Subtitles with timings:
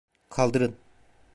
[0.29, 0.75] Kaldırın.